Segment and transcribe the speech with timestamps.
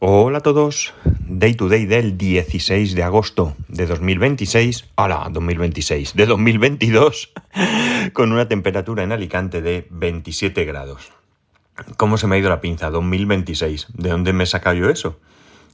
[0.00, 0.94] Hola a todos,
[1.26, 7.32] Day to Day del 16 de agosto de 2026, hola, 2026, de 2022,
[8.12, 11.10] con una temperatura en Alicante de 27 grados.
[11.96, 12.90] ¿Cómo se me ha ido la pinza?
[12.90, 15.18] 2026, ¿de dónde me he sacado yo eso?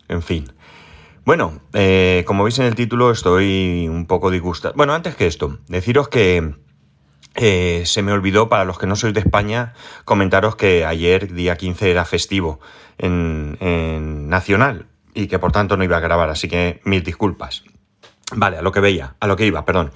[0.09, 0.51] En fin.
[1.27, 4.73] Bueno, eh, como veis en el título estoy un poco disgustado.
[4.75, 6.55] Bueno, antes que esto, deciros que
[7.35, 11.57] eh, se me olvidó, para los que no sois de España, comentaros que ayer, día
[11.57, 12.61] 15, era festivo
[12.99, 17.65] en, Nacional y que por tanto no iba a grabar, así que mil disculpas.
[18.35, 19.93] Vale, a lo que veía, a lo que iba, perdón.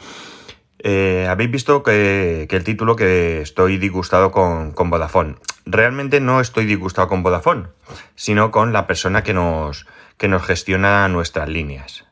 [0.81, 5.37] Eh, habéis visto que, el título que estoy disgustado con, con, Vodafone.
[5.65, 7.69] Realmente no estoy disgustado con Vodafone,
[8.15, 9.87] sino con la persona que nos,
[10.19, 12.08] que nos gestiona nuestras líneas.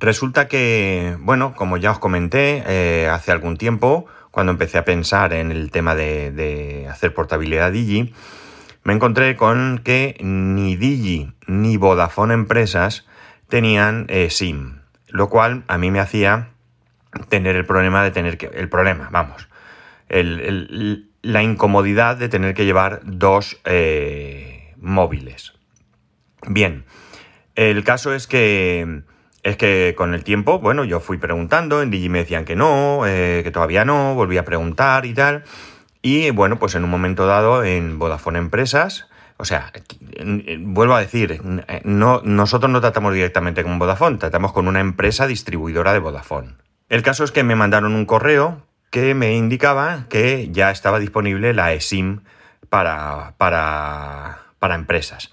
[0.00, 5.32] Resulta que, bueno, como ya os comenté eh, hace algún tiempo, cuando empecé a pensar
[5.32, 8.14] en el tema de, hacer portabilidad Digi,
[8.84, 13.06] me encontré con que ni Digi ni Vodafone Empresas
[13.48, 16.50] tenían eh, SIM, lo cual a mí me hacía
[17.28, 18.46] tener el problema de tener que...
[18.46, 19.48] El problema, vamos.
[20.08, 25.54] la incomodidad de tener que llevar dos eh, móviles.
[26.46, 26.84] Bien,
[27.56, 29.02] el caso es que
[29.48, 33.06] es que con el tiempo, bueno, yo fui preguntando, en Digi me decían que no,
[33.06, 35.44] eh, que todavía no, volví a preguntar y tal.
[36.02, 39.72] Y bueno, pues en un momento dado en Vodafone Empresas, o sea,
[40.60, 41.40] vuelvo a decir,
[41.84, 46.54] no, nosotros no tratamos directamente con Vodafone, tratamos con una empresa distribuidora de Vodafone.
[46.88, 51.52] El caso es que me mandaron un correo que me indicaba que ya estaba disponible
[51.54, 52.20] la eSIM
[52.68, 55.30] para, para, para empresas.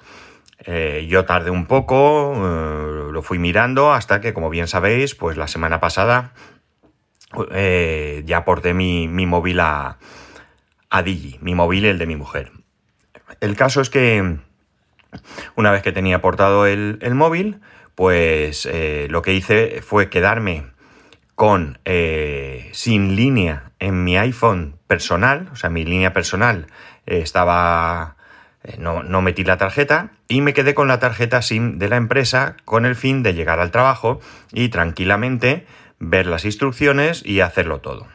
[0.68, 5.38] Eh, yo tardé un poco, eh, lo fui mirando hasta que, como bien sabéis, pues
[5.38, 6.34] la semana pasada
[7.52, 10.00] eh, ya aporté mi, móvil a,
[10.90, 12.52] a Digi, mi móvil el de mi mujer.
[13.42, 14.38] El caso es que
[15.56, 17.62] una vez que tenía aportado el, móvil,
[17.94, 18.68] pues
[19.10, 20.66] lo que hice fue quedarme
[21.36, 21.80] con
[22.72, 26.68] sin línea en mi iPhone personal, o sea, mi línea personal
[27.06, 28.15] estaba
[28.66, 32.58] eh, no, metí la tarjeta y me quedé con la tarjeta SIM de la empresa
[32.66, 34.20] con el fin de llegar al trabajo
[34.52, 35.68] y tranquilamente
[36.00, 38.08] ver las instrucciones y hacerlo todo.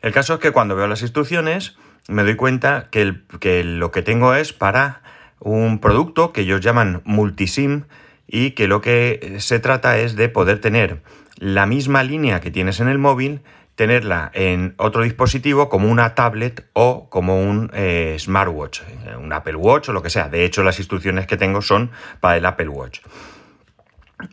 [0.00, 1.76] El caso es que cuando veo las instrucciones
[2.08, 5.02] me doy cuenta que, que lo que tengo es para
[5.38, 7.84] un producto que ellos llaman multisim
[8.26, 11.02] y que lo que se trata es de poder tener
[11.36, 13.42] la misma línea que tienes en el móvil
[13.80, 19.56] tenerla en otro dispositivo como una tablet o como un eh, smartwatch, eh, un Apple
[19.56, 20.28] Watch o lo que sea.
[20.28, 23.00] De hecho, las instrucciones que tengo son para el Apple Watch.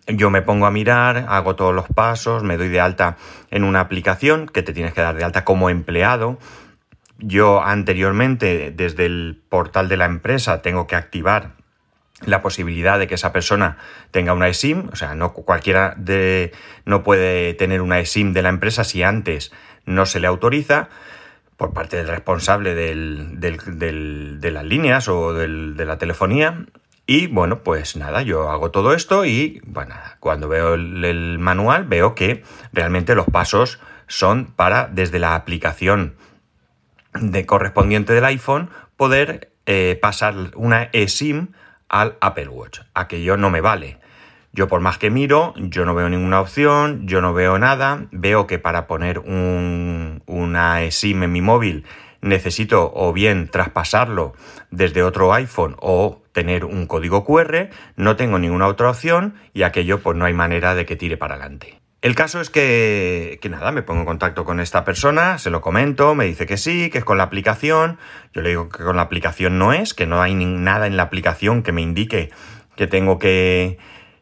[0.05, 3.15] Yo me pongo a mirar, hago todos los pasos, me doy de alta
[3.49, 6.39] en una aplicación que te tienes que dar de alta como empleado.
[7.17, 11.53] Yo anteriormente, desde el portal de la empresa, tengo que activar
[12.25, 13.77] la posibilidad de que esa persona
[14.11, 16.51] tenga una eSIM, o sea, no cualquiera de,
[16.85, 19.51] no puede tener una eSIM de la empresa si antes
[19.85, 20.89] no se le autoriza
[21.57, 26.65] por parte del responsable del, de las líneas o de la telefonía.
[27.09, 32.15] Y bueno, pues nada, yo hago todo esto y bueno, cuando veo el, manual veo
[32.15, 36.15] que realmente los pasos son para desde la aplicación
[37.13, 41.53] de correspondiente del iPhone poder eh, pasar una eSIM
[41.89, 42.79] al Apple Watch.
[42.93, 43.99] Aquello no me vale.
[44.53, 48.07] Yo por más que miro, yo no veo ninguna opción, yo no veo nada.
[48.11, 51.85] Veo que para poner un, una SIM en mi móvil
[52.21, 54.33] necesito o bien traspasarlo
[54.71, 57.69] desde otro iPhone o tener un código QR.
[57.95, 61.35] No tengo ninguna otra opción y aquello pues no hay manera de que tire para
[61.35, 61.79] adelante.
[62.01, 65.61] El caso es que, que, nada, me pongo en contacto con esta persona, se lo
[65.61, 67.97] comento, me dice que sí, que es con la aplicación.
[68.33, 71.03] Yo le digo que con la aplicación no es, que no hay nada en la
[71.03, 72.29] aplicación que me indique
[72.75, 73.79] que tengo que,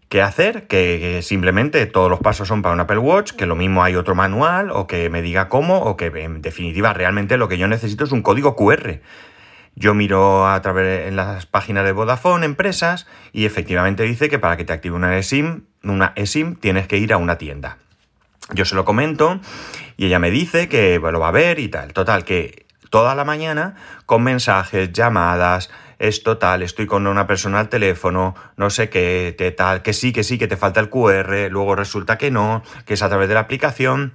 [0.09, 3.83] que hacer, que, simplemente todos los pasos son para un Apple Watch, que lo mismo
[3.83, 7.57] hay otro manual, o que me diga cómo, o que en definitiva realmente lo que
[7.57, 9.01] yo necesito es un código QR.
[9.75, 14.55] Yo miro a través en las páginas de Vodafone, empresas, y efectivamente dice que para
[14.55, 17.77] que te active una eSIM, una eSIM tienes que ir a una tienda.
[18.53, 19.39] Yo se lo comento
[19.97, 21.91] y ella me dice que lo va a ver y tal.
[21.91, 23.75] Total, que toda la mañana
[24.05, 25.69] con mensajes, llamadas,
[25.99, 30.13] es total, estoy con una persona al teléfono, no sé qué, te, tal, que sí,
[30.13, 33.27] que sí, que te falta el QR, luego resulta que no, que es a través
[33.27, 34.13] de la aplicación.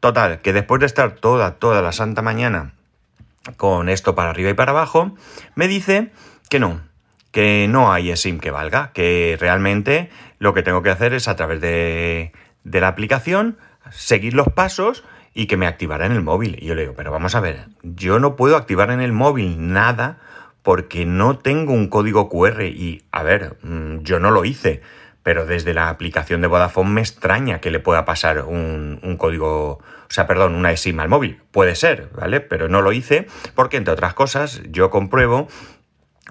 [0.00, 2.72] Total, que después de estar toda, toda la santa mañana
[3.56, 5.14] con esto para arriba y para abajo,
[5.54, 6.10] me dice
[6.48, 6.80] que no,
[7.30, 11.36] que no hay SIM que valga, que realmente lo que tengo que hacer es a
[11.36, 12.32] través de,
[12.64, 13.58] de la aplicación
[13.90, 15.04] seguir los pasos
[15.34, 16.58] y que me activara en el móvil.
[16.60, 19.72] Y yo le digo, pero vamos a ver, yo no puedo activar en el móvil
[19.72, 20.18] nada
[20.62, 24.82] porque no tengo un código QR y, a ver, mm, yo no lo hice,
[25.22, 29.72] pero desde la aplicación de Vodafone me extraña que le pueda pasar un, un código,
[29.72, 31.40] o sea, perdón, una eSIM al móvil.
[31.50, 32.40] Puede ser, ¿vale?
[32.40, 35.48] Pero no lo hice porque, entre otras cosas, yo compruebo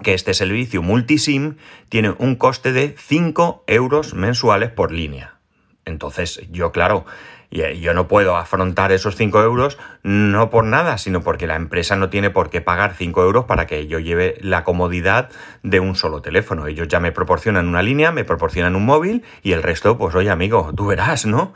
[0.02, 1.56] que este servicio multisim
[1.88, 5.38] tiene un coste de 5 euros mensuales por línea.
[5.84, 7.04] Entonces, yo, claro,
[7.52, 12.08] yo no puedo afrontar esos 5 euros no por nada, sino porque la empresa no
[12.08, 15.28] tiene por qué pagar 5 euros para que yo lleve la comodidad
[15.62, 16.66] de un solo teléfono.
[16.66, 20.30] Ellos ya me proporcionan una línea, me proporcionan un móvil y el resto, pues oye
[20.30, 21.52] amigo, tú verás, ¿no?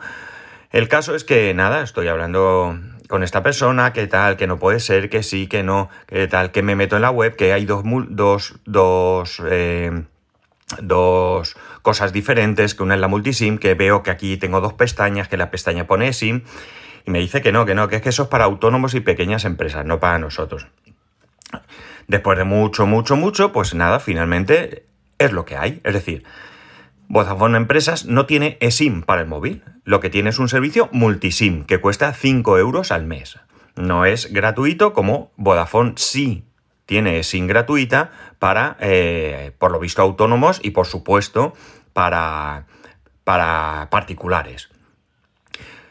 [0.71, 2.77] El caso es que nada, estoy hablando
[3.07, 6.51] con esta persona, que tal, que no puede ser, que sí, que no, que tal,
[6.51, 10.03] que me meto en la web, que hay dos, dos, dos, eh,
[10.81, 15.27] dos cosas diferentes, que una es la multisim, que veo que aquí tengo dos pestañas,
[15.27, 16.43] que la pestaña pone SIM,
[17.05, 18.99] y me dice que no, que no, que es que eso es para autónomos y
[18.99, 20.67] pequeñas empresas, no para nosotros.
[22.07, 24.85] Después de mucho, mucho, mucho, pues nada, finalmente
[25.17, 25.81] es lo que hay.
[25.83, 26.23] Es decir,
[27.07, 29.63] Vodafone Empresas no tiene eSIM para el móvil.
[29.85, 33.39] Lo que tiene es un servicio multisim que cuesta 5 euros al mes.
[33.75, 36.46] No es gratuito como Vodafone sí
[36.87, 41.53] tiene eSIM gratuita para, eh, por lo visto, autónomos y, por supuesto,
[41.93, 42.65] para,
[43.23, 44.69] para particulares.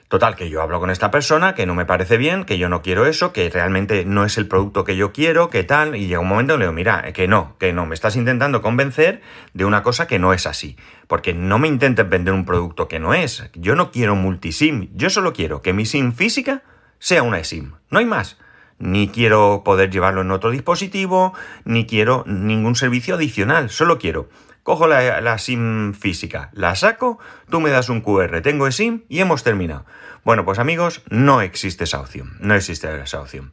[0.08, 2.80] Total, que yo hablo con esta persona, que no me parece bien, que yo no
[2.80, 6.20] quiero eso, que realmente no es el producto que yo quiero, que tal, y llega
[6.20, 9.20] un momento y le digo, mira, que no, que no, me estás intentando convencer
[9.52, 10.76] de una cosa que no es así.
[11.08, 13.50] Porque no me intentes vender un producto que no es.
[13.54, 16.62] Yo no quiero multisim, yo solo quiero que mi SIM física
[17.00, 18.38] sea una eSIM, no hay más.
[18.78, 21.32] Ni quiero poder llevarlo en otro dispositivo,
[21.64, 24.28] ni quiero ningún servicio adicional, solo quiero
[24.66, 29.44] cojo la, SIM física, la saco, tú me das un QR, tengo SIM y hemos
[29.44, 29.86] terminado.
[30.24, 33.52] Bueno, pues amigos, no existe esa opción, no existe esa opción.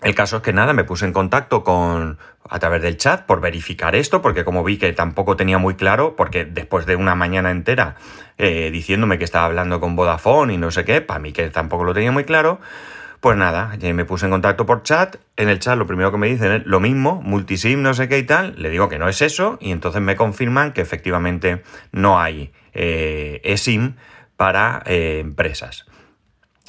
[0.00, 2.18] El caso es que nada, me puse en contacto con
[2.48, 6.16] a través del chat por verificar esto, porque como vi que tampoco tenía muy claro,
[6.16, 7.96] porque después de una mañana entera
[8.38, 11.84] eh, diciéndome que estaba hablando con Vodafone y no sé qué, para mí que tampoco
[11.84, 12.58] lo tenía muy claro,
[13.26, 15.16] pues nada, me puse en contacto por chat.
[15.34, 18.18] En el chat lo primero que me dicen es lo mismo, multisim, no sé qué
[18.18, 18.54] y tal.
[18.56, 23.40] Le digo que no es eso y entonces me confirman que efectivamente no hay eh,
[23.42, 23.96] eSIM
[24.36, 25.86] para eh, empresas.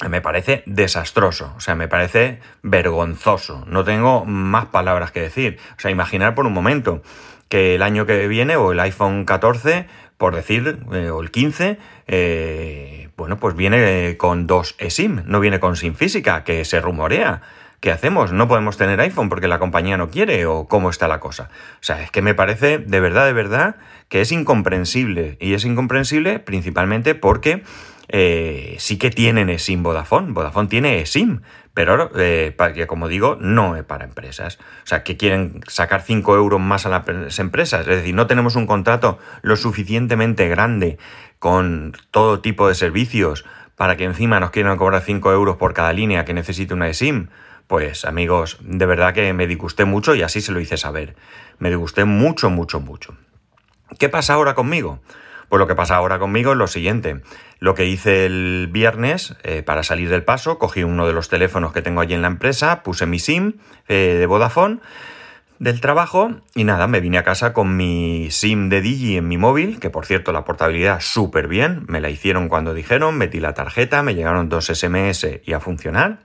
[0.08, 3.64] Me parece desastroso, o sea, me parece vergonzoso.
[3.68, 5.60] No tengo más palabras que decir.
[5.76, 7.02] O sea, imaginar por un momento
[7.48, 9.86] que el año que viene o el iPhone 14,
[10.18, 11.78] por decir, eh, o el 15,
[12.08, 17.40] eh, bueno, pues viene con dos eSIM, no viene con SIM física, que se rumorea.
[17.80, 18.32] ¿Qué hacemos?
[18.32, 20.44] ¿No podemos tener iPhone porque la compañía no quiere?
[20.46, 21.48] ¿O cómo está la cosa?
[21.74, 23.76] O sea, es que me parece de verdad, de verdad,
[24.08, 25.36] que es incomprensible.
[25.40, 27.62] Y es incomprensible principalmente porque
[28.08, 30.32] eh, sí que tienen eSIM Vodafone.
[30.32, 31.42] Vodafone tiene eSIM,
[31.74, 32.56] pero eh,
[32.86, 34.58] como digo, no es para empresas.
[34.84, 37.82] O sea, que quieren sacar 5 euros más a las empresas.
[37.82, 40.98] Es decir, no tenemos un contrato lo suficientemente grande
[41.38, 43.44] con todo tipo de servicios
[43.76, 47.28] para que encima nos quieran cobrar 5 euros por cada línea que necesite una eSIM,
[47.68, 51.14] pues amigos, de verdad que me disgusté mucho y así se lo hice saber.
[51.58, 53.14] Me disgusté mucho, mucho, mucho.
[53.98, 55.00] ¿Qué pasa ahora conmigo?
[55.48, 57.22] Pues lo que pasa ahora conmigo es lo siguiente.
[57.58, 61.72] Lo que hice el viernes eh, para salir del paso, cogí uno de los teléfonos
[61.72, 63.54] que tengo allí en la empresa, puse mi SIM
[63.88, 64.80] eh, de Vodafone
[65.58, 69.38] del trabajo y nada, me vine a casa con mi SIM de Digi en mi
[69.38, 73.54] móvil, que por cierto la portabilidad súper bien, me la hicieron cuando dijeron, metí la
[73.54, 76.20] tarjeta, me llegaron dos SMS y a funcionar.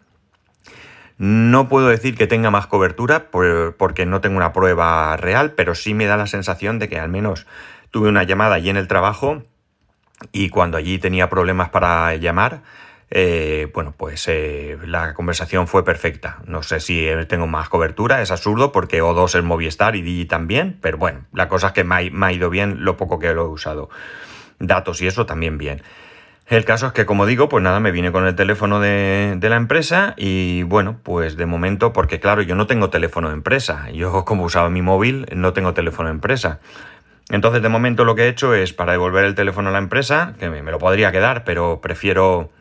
[1.17, 5.93] No puedo decir que tenga más cobertura porque no tengo una prueba real, pero sí
[5.93, 7.45] me da la sensación de que al menos
[7.93, 9.43] tuve una llamada allí en el trabajo
[10.31, 12.63] y cuando allí tenía problemas para llamar,
[13.11, 16.39] eh, bueno, pues eh, la conversación fue perfecta.
[16.47, 20.79] No sé si tengo más cobertura, es absurdo porque O2 es Movistar y Digi también,
[20.81, 23.49] pero bueno, la cosa es que me ha, ido bien lo poco que lo he
[23.49, 23.91] usado.
[24.57, 25.83] Datos y eso también bien.
[26.47, 29.49] El caso es que, como digo, pues nada, me vine con el teléfono de, de,
[29.49, 33.89] la empresa y bueno, pues de momento, porque claro, yo no tengo teléfono de empresa.
[33.91, 36.59] Yo, como usaba mi móvil, no tengo teléfono de empresa.
[37.29, 40.35] Entonces, de momento lo que he hecho es para devolver el teléfono a la empresa,
[40.39, 42.51] que me lo podría quedar, pero prefiero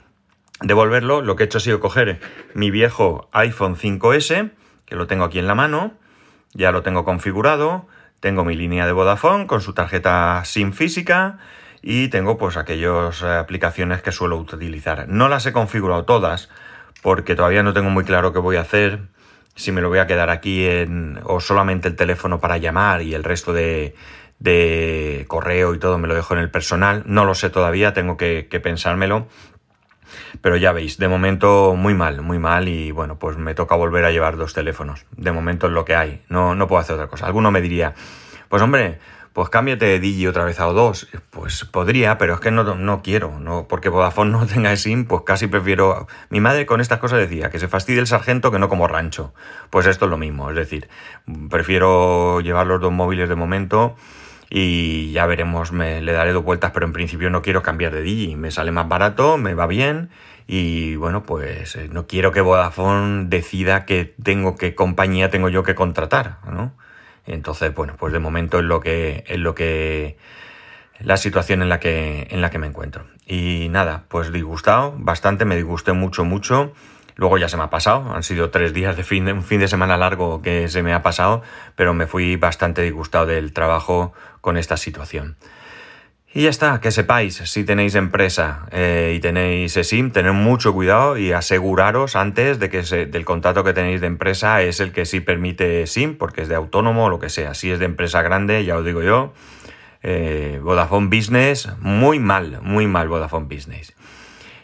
[0.61, 2.21] devolverlo, lo que he hecho ha sido coger
[2.55, 4.51] mi viejo iPhone 5S,
[4.87, 5.95] que lo tengo aquí en la mano,
[6.55, 7.87] ya lo tengo configurado,
[8.21, 11.39] tengo mi línea de Vodafone con su tarjeta SIM física
[11.83, 15.09] y tengo pues aquellas eh, aplicaciones que suelo utilizar.
[15.09, 16.49] No las he configurado todas
[17.03, 19.01] porque todavía no tengo muy claro qué voy a hacer,
[19.57, 23.15] si me lo voy a quedar aquí en o solamente el teléfono para llamar y
[23.15, 23.97] el resto de,
[24.43, 27.05] de correo y todo me lo dejo en el personal.
[27.07, 29.29] No lo sé todavía, tengo que, pensármelo
[30.41, 34.05] Pero ya veis, de momento muy mal, muy mal y bueno, pues me toca volver
[34.05, 35.07] a llevar dos teléfonos.
[35.17, 37.27] De momento es lo que hay, no, no puedo hacer otra cosa.
[37.27, 37.95] Alguno me diría,
[38.49, 38.99] pues hombre,
[39.33, 41.07] pues cámbiate de Digi otra vez a O2.
[41.31, 45.23] Pues podría, pero es que no, no quiero, no, porque Vodafone no tenga SIM, pues
[45.25, 46.09] casi prefiero...
[46.31, 49.33] Mi madre con estas cosas decía que se fastidie el sargento que no como rancho.
[49.71, 50.89] Pues esto es lo mismo, es decir,
[51.49, 53.97] prefiero llevar los dos móviles de momento
[54.55, 58.03] y ya veremos, me, le daré dos vueltas, pero en principio no quiero cambiar de
[58.03, 60.11] Digi, me sale más barato, me va bien
[60.47, 65.63] y bueno, pues eh, no quiero que Vodafone decida que tengo qué compañía tengo yo
[65.63, 66.75] que contratar, ¿no?
[67.27, 70.19] Entonces, bueno, pues de momento es lo que es lo que
[70.99, 73.07] la situación en la que en la que me encuentro.
[73.27, 76.75] Y nada, pues disgustado, bastante, me disgusté mucho, mucho.
[77.17, 79.61] Luego ya se me ha pasado, han sido tres días de fin de, un fin
[79.61, 81.43] de semana largo que se me ha pasado,
[81.77, 85.37] pero me fui bastante disgustado del trabajo con esta situación.
[86.35, 91.19] Y ya está, que sepáis, si tenéis empresa eh, y tenéis SIM, tened mucho cuidado
[91.19, 95.21] y aseguraros antes de que del contrato que tenéis de empresa es el que sí
[95.21, 97.53] permite SIM, porque es de autónomo o lo que sea.
[97.53, 99.35] Si es de empresa grande, ya os digo yo,
[100.03, 103.95] eh, Vodafone Business, muy mal, muy mal Vodafone Business.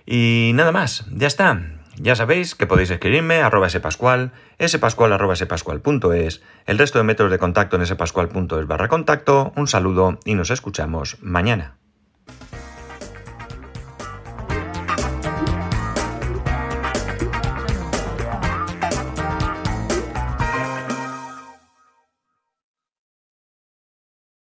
[0.07, 1.61] Y nada más, ya está.
[2.01, 4.33] Ya sabéis que podéis escribirme arroba spascual,
[4.65, 9.53] spascual arroba spascual.es, el resto de métodos de contacto en spascual.es barra contacto.
[9.57, 11.79] Un saludo y nos escuchamos mañana.